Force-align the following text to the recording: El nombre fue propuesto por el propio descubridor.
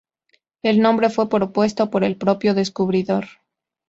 El 0.63 0.81
nombre 0.81 1.11
fue 1.11 1.29
propuesto 1.29 1.91
por 1.91 2.03
el 2.03 2.15
propio 2.17 2.55
descubridor. 2.55 3.25